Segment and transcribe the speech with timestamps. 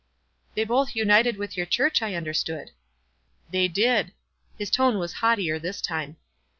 [0.55, 2.71] "They both dinted with your church, I un derstood."
[3.51, 4.13] "They did."
[4.57, 6.17] His tone was haughtier this time.